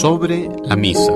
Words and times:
Sobre 0.00 0.48
la 0.64 0.76
misa. 0.76 1.12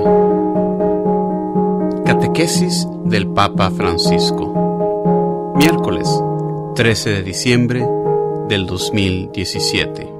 Catequesis 2.05 2.85
del 3.03 3.27
Papa 3.33 3.71
Francisco. 3.71 5.53
Miércoles 5.55 6.07
13 6.75 7.09
de 7.09 7.23
diciembre 7.23 7.87
del 8.47 8.67
2017. 8.67 10.13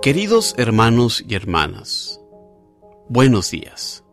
Queridos 0.00 0.54
hermanos 0.56 1.22
y 1.28 1.34
hermanas, 1.34 2.18
buenos 3.10 3.50
días. 3.50 4.04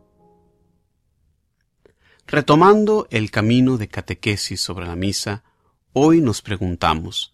Retomando 2.28 3.08
el 3.10 3.32
camino 3.32 3.78
de 3.78 3.88
catequesis 3.88 4.60
sobre 4.60 4.86
la 4.86 4.98
misa, 4.98 5.46
hoy 5.94 6.20
nos 6.20 6.42
preguntamos, 6.42 7.34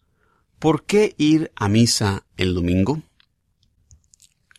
¿por 0.60 0.84
qué 0.84 1.16
ir 1.18 1.52
a 1.56 1.68
misa 1.68 2.28
el 2.38 2.54
domingo? 2.54 3.02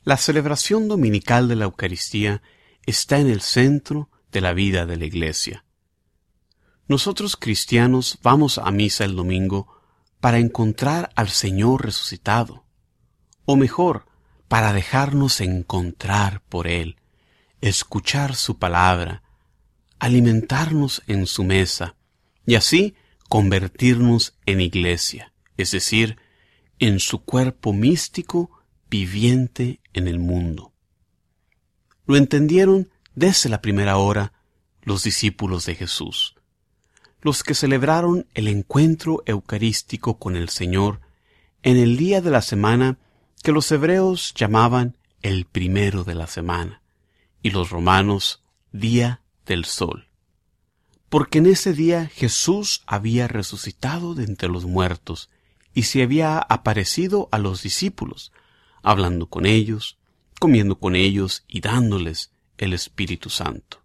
La 0.06 0.16
celebración 0.16 0.86
dominical 0.86 1.48
de 1.48 1.56
la 1.56 1.64
Eucaristía 1.64 2.40
está 2.86 3.18
en 3.18 3.28
el 3.28 3.40
centro 3.40 4.08
de 4.30 4.40
la 4.40 4.52
vida 4.52 4.86
de 4.86 4.96
la 4.96 5.04
Iglesia. 5.04 5.64
Nosotros 6.86 7.36
cristianos 7.36 8.20
vamos 8.22 8.58
a 8.58 8.70
misa 8.70 9.04
el 9.04 9.16
domingo 9.16 9.66
para 10.20 10.38
encontrar 10.38 11.10
al 11.16 11.28
Señor 11.30 11.84
resucitado, 11.84 12.64
o 13.46 13.56
mejor, 13.56 14.06
para 14.46 14.72
dejarnos 14.72 15.40
encontrar 15.40 16.40
por 16.42 16.68
Él, 16.68 17.00
escuchar 17.60 18.36
su 18.36 18.60
palabra, 18.60 19.24
alimentarnos 19.98 21.02
en 21.08 21.26
su 21.26 21.42
mesa, 21.42 21.96
y 22.46 22.54
así 22.54 22.94
convertirnos 23.28 24.38
en 24.46 24.60
iglesia, 24.60 25.32
es 25.56 25.72
decir, 25.72 26.16
en 26.78 27.00
su 27.00 27.24
cuerpo 27.24 27.72
místico 27.72 28.55
viviente 28.90 29.80
en 29.92 30.08
el 30.08 30.18
mundo. 30.18 30.72
Lo 32.06 32.16
entendieron 32.16 32.90
desde 33.14 33.48
la 33.48 33.60
primera 33.60 33.96
hora 33.96 34.32
los 34.82 35.02
discípulos 35.02 35.66
de 35.66 35.74
Jesús, 35.74 36.36
los 37.20 37.42
que 37.42 37.54
celebraron 37.54 38.26
el 38.34 38.46
encuentro 38.46 39.22
eucarístico 39.26 40.18
con 40.18 40.36
el 40.36 40.48
Señor 40.48 41.00
en 41.62 41.76
el 41.76 41.96
día 41.96 42.20
de 42.20 42.30
la 42.30 42.42
semana 42.42 42.98
que 43.42 43.52
los 43.52 43.70
hebreos 43.72 44.32
llamaban 44.34 44.96
el 45.22 45.44
primero 45.46 46.04
de 46.04 46.14
la 46.14 46.28
semana 46.28 46.82
y 47.42 47.50
los 47.50 47.70
romanos 47.70 48.44
día 48.70 49.22
del 49.44 49.64
sol. 49.64 50.08
Porque 51.08 51.38
en 51.38 51.46
ese 51.46 51.72
día 51.72 52.06
Jesús 52.06 52.82
había 52.86 53.26
resucitado 53.26 54.14
de 54.14 54.24
entre 54.24 54.48
los 54.48 54.64
muertos 54.64 55.30
y 55.74 55.84
se 55.84 56.02
había 56.02 56.38
aparecido 56.38 57.28
a 57.32 57.38
los 57.38 57.62
discípulos, 57.62 58.32
hablando 58.86 59.26
con 59.26 59.46
ellos, 59.46 59.98
comiendo 60.38 60.78
con 60.78 60.94
ellos 60.94 61.42
y 61.48 61.60
dándoles 61.60 62.30
el 62.56 62.72
Espíritu 62.72 63.30
Santo, 63.30 63.82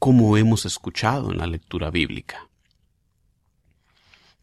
como 0.00 0.36
hemos 0.36 0.66
escuchado 0.66 1.30
en 1.30 1.38
la 1.38 1.46
lectura 1.46 1.92
bíblica. 1.92 2.48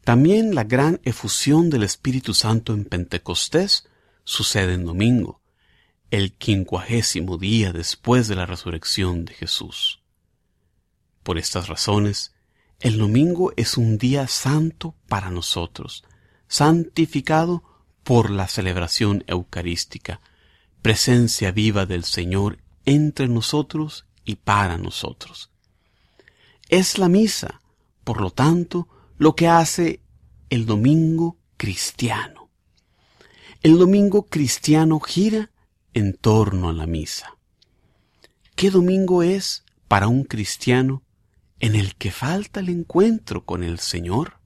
También 0.06 0.56
la 0.56 0.64
gran 0.64 1.02
efusión 1.04 1.70
del 1.70 1.84
Espíritu 1.84 2.34
Santo 2.34 2.74
en 2.74 2.86
Pentecostés 2.86 3.90
sucede 4.24 4.74
en 4.74 4.86
domingo, 4.86 5.42
el 6.12 6.32
quincuagésimo 6.32 7.38
día 7.38 7.74
después 7.74 8.30
de 8.30 8.36
la 8.36 8.46
resurrección 8.46 9.26
de 9.26 9.34
Jesús. 9.34 10.02
Por 11.24 11.38
estas 11.38 11.68
razones, 11.68 12.34
el 12.80 12.98
domingo 12.98 13.52
es 13.58 13.76
un 13.76 13.98
día 13.98 14.30
santo 14.30 14.96
para 15.10 15.30
nosotros, 15.30 16.06
santificado 16.48 17.66
por 18.04 18.30
la 18.30 18.48
celebración 18.48 19.24
eucarística, 19.28 20.22
presencia 20.82 21.52
viva 21.52 21.86
del 21.86 22.04
Señor 22.04 22.60
entre 22.86 23.28
nosotros 23.28 24.06
y 24.26 24.36
para 24.36 24.78
nosotros. 24.78 25.52
Es 26.70 26.98
la 26.98 27.10
misa, 27.10 27.62
por 28.04 28.22
lo 28.22 28.32
tanto, 28.32 28.88
lo 29.18 29.36
que 29.36 29.48
hace 29.48 30.02
el 30.50 30.66
domingo 30.66 31.38
cristiano. 31.58 32.50
El 33.62 33.78
domingo 33.78 34.24
cristiano 34.24 35.00
gira 35.00 35.52
en 35.94 36.14
torno 36.14 36.70
a 36.70 36.74
la 36.74 36.88
misa. 36.88 37.38
¿Qué 38.56 38.72
domingo 38.72 39.24
es 39.24 39.64
para 39.88 40.08
un 40.08 40.24
cristiano 40.24 41.04
en 41.60 41.76
el 41.76 41.96
que 41.96 42.12
falta 42.12 42.60
el 42.60 42.70
encuentro 42.70 43.46
con 43.46 43.64
el 43.64 43.80
Señor? 43.80 44.41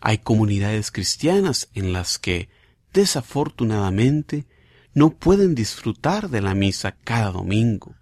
Hay 0.00 0.18
comunidades 0.18 0.90
cristianas 0.90 1.68
en 1.74 1.92
las 1.92 2.18
que, 2.18 2.48
desafortunadamente, 2.92 4.46
no 4.94 5.10
pueden 5.10 5.54
disfrutar 5.54 6.30
de 6.30 6.40
la 6.40 6.54
misa 6.54 6.96
cada 7.04 7.30
domingo. 7.30 7.94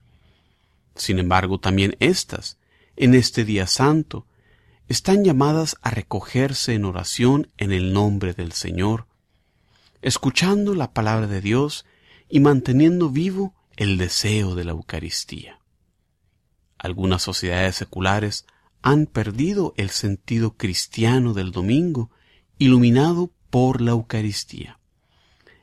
Sin 0.94 1.18
embargo, 1.18 1.58
también 1.58 1.96
éstas, 2.00 2.56
en 2.96 3.14
este 3.14 3.44
día 3.44 3.66
santo, 3.66 4.26
están 4.88 5.24
llamadas 5.24 5.76
a 5.82 5.90
recogerse 5.90 6.74
en 6.74 6.84
oración 6.84 7.48
en 7.58 7.72
el 7.72 7.92
nombre 7.92 8.32
del 8.32 8.52
Señor, 8.52 9.06
escuchando 10.00 10.74
la 10.74 10.92
palabra 10.92 11.26
de 11.26 11.40
Dios 11.40 11.84
y 12.28 12.40
manteniendo 12.40 13.10
vivo 13.10 13.54
el 13.76 13.98
deseo 13.98 14.54
de 14.54 14.64
la 14.64 14.72
Eucaristía. 14.72 15.58
Algunas 16.78 17.22
sociedades 17.22 17.76
seculares 17.76 18.46
han 18.82 19.06
perdido 19.06 19.74
el 19.76 19.90
sentido 19.90 20.56
cristiano 20.56 21.34
del 21.34 21.52
domingo, 21.52 22.10
iluminado 22.58 23.32
por 23.50 23.80
la 23.80 23.92
Eucaristía. 23.92 24.78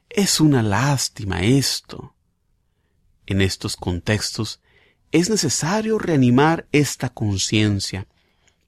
Es 0.09 0.39
una 0.39 0.63
lástima 0.63 1.41
esto. 1.41 2.15
En 3.25 3.41
estos 3.41 3.75
contextos 3.75 4.61
es 5.11 5.29
necesario 5.29 5.97
reanimar 5.97 6.67
esta 6.71 7.09
conciencia 7.09 8.07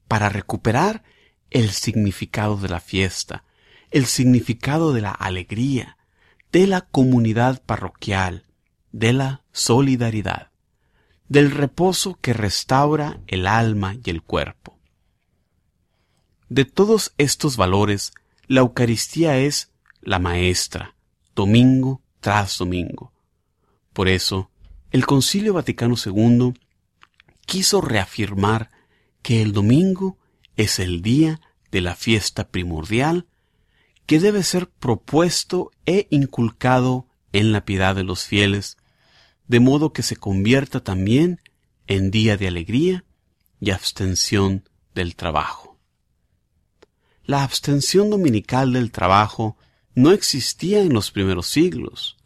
para 0.08 0.30
recuperar 0.30 1.04
el 1.50 1.72
significado 1.72 2.58
de 2.58 2.70
la 2.70 2.80
fiesta, 2.80 3.44
el 3.92 4.06
significado 4.06 4.94
de 4.94 5.02
la 5.02 5.12
alegría, 5.12 5.98
de 6.52 6.68
la 6.68 6.82
comunidad 6.82 7.62
parroquial, 7.64 8.46
de 8.92 9.14
la 9.14 9.44
solidaridad 9.52 10.47
del 11.30 11.52
reposo 11.52 12.18
que 12.22 12.34
restaura 12.34 13.20
el 13.28 13.48
alma 13.48 13.96
y 14.04 14.10
el 14.10 14.22
cuerpo. 14.22 14.78
De 16.50 16.66
todos 16.66 17.14
estos 17.18 17.58
valores, 17.58 18.14
la 18.48 18.62
Eucaristía 18.62 19.38
es 19.38 19.72
la 20.02 20.20
maestra, 20.20 20.96
domingo 21.36 22.02
tras 22.22 22.58
domingo. 22.58 23.12
Por 23.92 24.08
eso, 24.08 24.50
el 24.92 25.06
Concilio 25.06 25.54
Vaticano 25.54 25.96
II 26.04 26.54
quiso 27.46 27.82
reafirmar 27.82 28.72
que 29.22 29.42
el 29.42 29.52
domingo 29.52 30.18
es 30.56 30.80
el 30.80 31.02
día 31.02 31.42
de 31.72 31.82
la 31.82 31.96
fiesta 31.96 32.48
primordial 32.48 33.28
que 34.06 34.20
debe 34.22 34.44
ser 34.44 34.70
propuesto 34.70 35.72
e 35.86 36.08
inculcado 36.10 37.08
en 37.34 37.52
la 37.52 37.66
piedad 37.66 37.94
de 37.96 38.06
los 38.06 38.24
fieles 38.24 38.78
de 39.48 39.60
modo 39.60 39.94
que 39.94 40.04
se 40.04 40.16
convierta 40.16 40.84
también 40.84 41.42
en 41.88 42.12
día 42.12 42.38
de 42.38 42.48
alegría 42.48 43.06
y 43.60 43.72
abstención 43.72 44.70
del 44.94 45.16
trabajo. 45.16 45.78
La 47.24 47.44
abstención 47.44 48.10
dominical 48.10 48.74
del 48.74 48.92
trabajo 48.92 49.58
no 49.96 50.12
existía 50.12 50.82
en 50.82 50.94
los 50.94 51.12
primeros 51.12 51.48
siglos. 51.48 52.18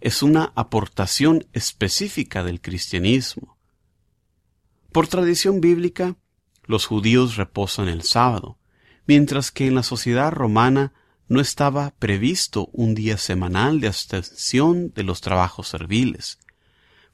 Es 0.00 0.22
una 0.22 0.52
aportación 0.54 1.46
específica 1.52 2.44
del 2.44 2.60
cristianismo. 2.60 3.56
Por 4.92 5.08
tradición 5.08 5.60
bíblica, 5.60 6.16
los 6.66 6.86
judíos 6.86 7.36
reposan 7.36 7.88
el 7.88 8.02
sábado, 8.02 8.58
mientras 9.06 9.50
que 9.50 9.66
en 9.66 9.74
la 9.74 9.82
sociedad 9.82 10.30
romana 10.30 10.92
no 11.28 11.40
estaba 11.40 11.94
previsto 11.98 12.68
un 12.72 12.94
día 12.94 13.16
semanal 13.16 13.80
de 13.80 13.88
abstención 13.88 14.92
de 14.94 15.02
los 15.02 15.20
trabajos 15.20 15.68
serviles, 15.68 16.38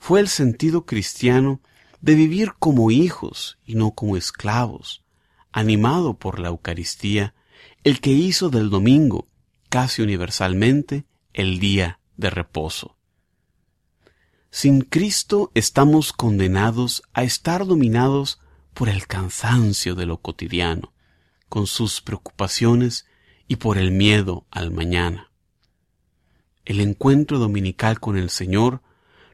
fue 0.00 0.18
el 0.18 0.28
sentido 0.28 0.86
cristiano 0.86 1.60
de 2.00 2.14
vivir 2.14 2.54
como 2.58 2.90
hijos 2.90 3.58
y 3.64 3.74
no 3.74 3.92
como 3.92 4.16
esclavos, 4.16 5.04
animado 5.52 6.14
por 6.14 6.40
la 6.40 6.48
Eucaristía, 6.48 7.34
el 7.84 8.00
que 8.00 8.10
hizo 8.10 8.48
del 8.48 8.70
domingo, 8.70 9.28
casi 9.68 10.00
universalmente, 10.00 11.04
el 11.34 11.60
día 11.60 12.00
de 12.16 12.30
reposo. 12.30 12.96
Sin 14.50 14.80
Cristo 14.80 15.52
estamos 15.54 16.14
condenados 16.14 17.02
a 17.12 17.22
estar 17.22 17.66
dominados 17.66 18.40
por 18.72 18.88
el 18.88 19.06
cansancio 19.06 19.94
de 19.94 20.06
lo 20.06 20.16
cotidiano, 20.16 20.94
con 21.50 21.66
sus 21.66 22.00
preocupaciones 22.00 23.06
y 23.46 23.56
por 23.56 23.76
el 23.76 23.90
miedo 23.90 24.46
al 24.50 24.70
mañana. 24.70 25.30
El 26.64 26.80
encuentro 26.80 27.38
dominical 27.38 28.00
con 28.00 28.16
el 28.16 28.30
Señor 28.30 28.82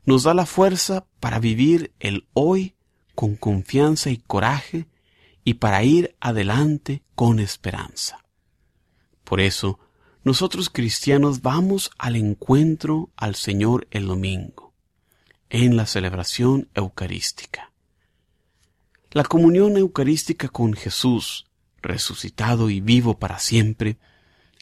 nos 0.07 0.23
da 0.23 0.33
la 0.35 0.47
fuerza 0.47 1.05
para 1.21 1.41
vivir 1.41 1.93
el 2.01 2.27
hoy 2.33 2.77
con 3.15 3.35
confianza 3.37 4.11
y 4.11 4.19
coraje 4.19 4.87
y 5.45 5.55
para 5.55 5.83
ir 5.85 6.17
adelante 6.21 7.03
con 7.15 7.41
esperanza. 7.41 8.25
Por 9.25 9.41
eso, 9.41 9.81
nosotros 10.23 10.71
cristianos 10.71 11.43
vamos 11.43 11.91
al 11.99 12.17
encuentro 12.17 13.11
al 13.17 13.35
Señor 13.35 13.89
el 13.91 14.07
domingo, 14.07 14.73
en 15.51 15.77
la 15.77 15.87
celebración 15.87 16.69
eucarística. 16.75 17.73
La 19.11 19.25
comunión 19.25 19.77
eucarística 19.77 20.49
con 20.49 20.75
Jesús, 20.75 21.47
resucitado 21.81 22.71
y 22.71 22.81
vivo 22.81 23.19
para 23.19 23.39
siempre, 23.39 23.99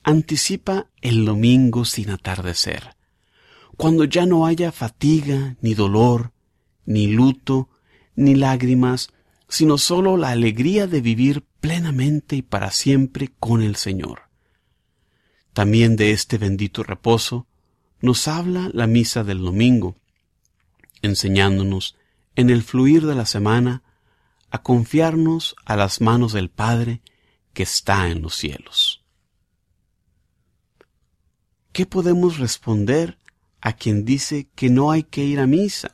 anticipa 0.03 0.87
el 1.01 1.25
domingo 1.25 1.85
sin 1.85 2.11
atardecer, 2.11 2.95
cuando 3.77 4.05
ya 4.05 4.27
no 4.27 4.47
haya 4.47 4.73
fatiga, 4.73 5.57
ni 5.61 5.75
dolor, 5.75 6.33
ni 6.85 7.09
luto, 7.09 7.69
ni 8.15 8.35
lágrimas, 8.35 9.09
sino 9.49 9.79
sólo 9.79 10.17
la 10.17 10.31
alegría 10.31 10.87
de 10.87 11.01
vivir 11.01 11.45
plenamente 11.61 12.37
y 12.37 12.43
para 12.43 12.71
siempre 12.71 13.33
con 13.39 13.63
el 13.63 13.77
Señor. 13.77 14.23
También 15.53 15.97
de 15.97 16.11
este 16.11 16.39
bendito 16.39 16.83
reposo 16.83 17.47
nos 18.01 18.29
habla 18.29 18.71
la 18.73 18.87
misa 18.87 19.25
del 19.25 19.39
domingo, 19.39 19.97
enseñándonos 21.03 21.97
en 22.37 22.51
el 22.51 22.63
fluir 22.63 23.07
de 23.07 23.15
la 23.15 23.27
semana 23.27 23.83
a 24.51 24.63
confiarnos 24.63 25.57
a 25.65 25.77
las 25.77 26.01
manos 26.01 26.33
del 26.33 26.51
Padre 26.51 27.03
que 27.53 27.63
está 27.63 28.09
en 28.09 28.23
los 28.23 28.35
cielos. 28.35 29.05
¿Qué 31.73 31.87
podemos 31.87 32.39
responder 32.39 33.19
a 33.65 33.73
quien 33.73 34.05
dice 34.05 34.47
que 34.55 34.69
no 34.69 34.91
hay 34.91 35.05
que 35.05 35.25
ir 35.25 35.41
a 35.41 35.47
misa, 35.47 35.93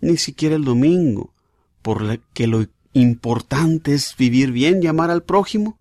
ni 0.00 0.16
siquiera 0.16 0.56
el 0.56 0.64
domingo, 0.64 1.34
porque 1.82 2.46
lo 2.46 2.66
importante 2.94 3.92
es 3.92 4.16
vivir 4.16 4.52
bien 4.52 4.82
y 4.82 4.86
amar 4.86 5.10
al 5.10 5.22
prójimo? 5.22 5.78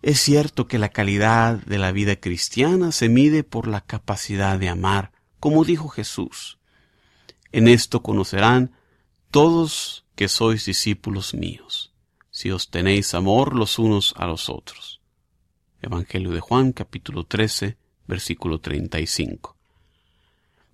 Es 0.00 0.18
cierto 0.18 0.66
que 0.66 0.78
la 0.78 0.88
calidad 0.88 1.58
de 1.66 1.76
la 1.76 1.92
vida 1.92 2.16
cristiana 2.16 2.92
se 2.92 3.10
mide 3.10 3.44
por 3.44 3.68
la 3.68 3.82
capacidad 3.82 4.58
de 4.58 4.70
amar, 4.70 5.12
como 5.38 5.66
dijo 5.66 5.90
Jesús. 5.90 6.58
En 7.52 7.68
esto 7.68 8.02
conocerán 8.02 8.72
todos 9.30 10.06
que 10.14 10.28
sois 10.28 10.64
discípulos 10.64 11.34
míos, 11.34 11.92
si 12.30 12.50
os 12.50 12.70
tenéis 12.70 13.12
amor 13.12 13.54
los 13.54 13.78
unos 13.78 14.14
a 14.16 14.26
los 14.26 14.48
otros. 14.48 15.02
Evangelio 15.82 16.30
de 16.30 16.40
Juan 16.40 16.72
capítulo 16.72 17.24
13 17.24 17.76
versículo 18.06 18.60
35. 18.60 19.59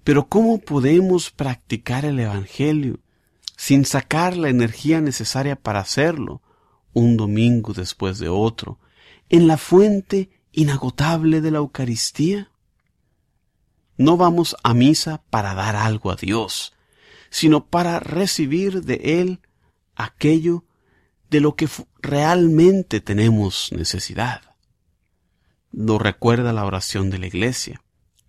Pero 0.06 0.29
¿cómo 0.29 0.61
podemos 0.61 1.32
practicar 1.32 2.05
el 2.05 2.20
Evangelio 2.20 3.00
sin 3.56 3.85
sacar 3.85 4.37
la 4.37 4.50
energía 4.50 5.00
necesaria 5.00 5.56
para 5.56 5.81
hacerlo, 5.81 6.43
un 6.93 7.17
domingo 7.17 7.73
después 7.73 8.20
de 8.20 8.29
otro, 8.29 8.79
en 9.31 9.49
la 9.49 9.56
fuente 9.56 10.31
inagotable 10.53 11.41
de 11.41 11.50
la 11.50 11.58
Eucaristía? 11.58 12.53
No 13.97 14.17
vamos 14.17 14.55
a 14.62 14.75
misa 14.75 15.25
para 15.29 15.55
dar 15.55 15.75
algo 15.75 16.12
a 16.12 16.14
Dios, 16.14 16.73
sino 17.29 17.67
para 17.67 17.99
recibir 17.99 18.85
de 18.85 19.20
Él 19.20 19.41
aquello 19.97 20.62
de 21.31 21.41
lo 21.41 21.56
que 21.56 21.69
realmente 22.00 23.00
tenemos 23.00 23.73
necesidad. 23.73 24.55
Nos 25.73 26.00
recuerda 26.00 26.53
la 26.53 26.64
oración 26.64 27.11
de 27.11 27.19
la 27.19 27.26
Iglesia, 27.26 27.82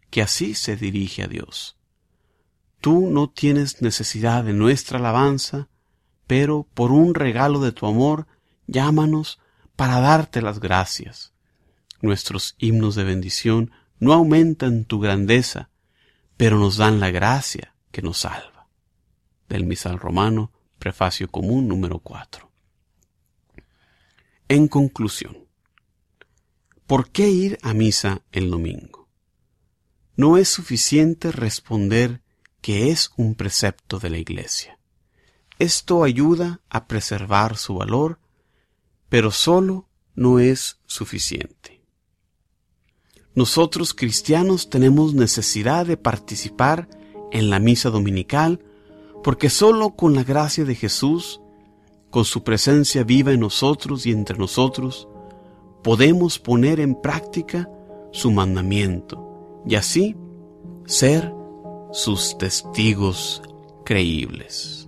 que 0.10 0.22
así 0.22 0.54
se 0.54 0.76
dirige 0.76 1.24
a 1.24 1.28
Dios. 1.28 1.78
Tú 2.82 3.10
no 3.10 3.30
tienes 3.30 3.82
necesidad 3.82 4.44
de 4.44 4.54
nuestra 4.54 5.00
alabanza, 5.00 5.68
pero 6.28 6.68
por 6.74 6.92
un 6.92 7.16
regalo 7.16 7.60
de 7.60 7.72
tu 7.72 7.88
amor, 7.88 8.28
llámanos 8.68 9.40
para 9.76 10.00
darte 10.00 10.42
las 10.42 10.60
gracias. 10.60 11.34
Nuestros 12.02 12.56
himnos 12.60 12.96
de 12.96 13.04
bendición 13.04 13.72
no 14.00 14.14
aumentan 14.14 14.86
tu 14.86 15.00
grandeza, 15.00 15.70
pero 16.36 16.60
nos 16.60 16.78
dan 16.78 17.00
la 17.00 17.10
gracia 17.10 17.74
que 17.92 18.02
nos 18.02 18.20
salva. 18.20 18.68
Del 19.50 19.66
misal 19.66 19.98
romano, 19.98 20.52
prefacio 20.78 21.30
común 21.30 21.68
número 21.68 22.00
4. 22.00 22.50
En 24.50 24.68
conclusión, 24.68 25.48
¿por 26.86 27.10
qué 27.10 27.30
ir 27.30 27.58
a 27.64 27.74
misa 27.74 28.22
el 28.32 28.50
domingo? 28.50 29.07
No 30.18 30.38
es 30.38 30.50
suficiente 30.50 31.32
responder 31.32 32.22
que 32.60 32.92
es 32.92 33.12
un 33.16 33.36
precepto 33.36 34.00
de 34.00 34.10
la 34.10 34.18
Iglesia. 34.18 34.78
Esto 35.60 36.04
ayuda 36.04 36.60
a 36.70 36.88
preservar 36.88 37.56
su 37.58 37.76
valor 37.76 38.20
pero 39.10 39.32
solo 39.32 39.88
no 40.16 40.40
es 40.40 40.80
suficiente. 40.86 41.82
Nosotros 43.36 43.94
cristianos 43.94 44.70
tenemos 44.70 45.14
necesidad 45.14 45.86
de 45.86 45.98
participar 45.98 46.90
en 47.32 47.50
la 47.50 47.60
misa 47.60 47.90
dominical 47.90 48.64
porque 49.24 49.50
solo 49.50 49.92
con 49.92 50.16
la 50.16 50.24
gracia 50.24 50.66
de 50.66 50.76
Jesús, 50.76 51.42
con 52.10 52.26
su 52.26 52.44
presencia 52.44 53.04
viva 53.04 53.32
en 53.32 53.42
nosotros 53.42 54.06
y 54.06 54.12
entre 54.12 54.38
nosotros, 54.38 55.08
podemos 55.84 56.40
poner 56.40 56.80
en 56.80 57.00
práctica 57.00 57.70
su 58.12 58.32
mandamiento 58.32 59.27
y 59.68 59.76
así 59.76 60.16
ser 60.86 61.34
sus 61.92 62.38
testigos 62.38 63.42
creíbles. 63.86 64.88